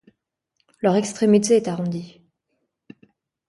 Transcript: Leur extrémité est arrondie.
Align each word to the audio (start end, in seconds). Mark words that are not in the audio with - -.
Leur 0.81 0.95
extrémité 0.95 1.57
est 1.57 1.67
arrondie. 1.67 2.23